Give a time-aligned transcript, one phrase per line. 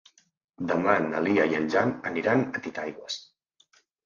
[0.71, 3.21] Demà na Lia i en Jan aniran a Titaigües.